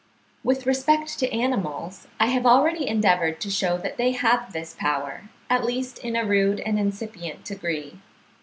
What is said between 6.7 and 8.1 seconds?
incipient degree.